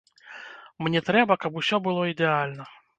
[0.87, 2.63] Мне трэба, каб усё было ідэальна.